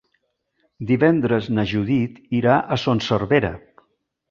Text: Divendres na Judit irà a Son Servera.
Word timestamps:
Divendres 0.91 1.51
na 1.59 1.67
Judit 1.73 2.19
irà 2.41 2.57
a 2.77 2.81
Son 2.87 3.05
Servera. 3.11 3.55